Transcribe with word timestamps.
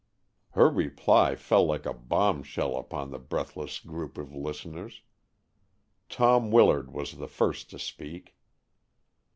Her 0.53 0.67
reply 0.67 1.35
fell 1.35 1.63
like 1.63 1.85
a 1.85 1.93
bombshell 1.93 2.75
upon 2.75 3.11
the 3.11 3.19
breathless 3.19 3.79
group 3.79 4.17
of 4.17 4.33
listeners. 4.33 5.03
Tom 6.09 6.49
Willard 6.49 6.91
was 6.91 7.17
the 7.19 7.27
first 7.27 7.69
to 7.69 7.77
speak. 7.77 8.35